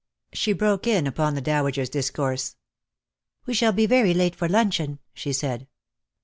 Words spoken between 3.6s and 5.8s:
be very late for luncheon," she said.